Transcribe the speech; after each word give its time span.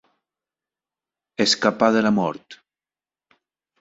Escapar 1.45 1.91
de 1.99 2.03
la 2.07 2.15
mort. 2.19 2.59